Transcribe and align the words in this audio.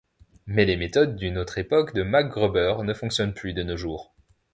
Mais 0.47 0.65
les 0.65 0.77
méthodes 0.77 1.15
d'une 1.15 1.37
autre 1.37 1.59
époque 1.59 1.93
de 1.93 2.01
MacGruber 2.01 2.77
ne 2.83 2.91
fonctionnent 2.91 3.35
plus 3.35 3.53
de 3.53 3.61
nos 3.61 3.77
jours... 3.77 4.15